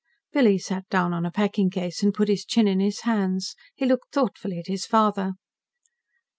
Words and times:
Billy 0.33 0.57
sat 0.57 0.89
down 0.89 1.13
on 1.13 1.27
a 1.27 1.31
packing 1.31 1.69
case 1.69 2.01
and 2.01 2.11
put 2.15 2.27
his 2.27 2.43
chin 2.43 2.67
in 2.67 2.79
his 2.79 3.01
hands. 3.01 3.55
He 3.75 3.85
looked 3.85 4.11
thoughtfully 4.11 4.57
at 4.57 4.65
his 4.65 4.87
father. 4.87 5.33